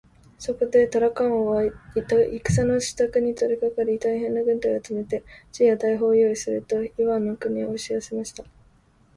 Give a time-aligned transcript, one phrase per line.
[0.39, 1.61] そこでタラカン王は
[1.95, 8.43] 戦のしたくに取りかかり、大へんな軍隊を集めて、銃や大砲をよういすると、イワンの国へおしよせました。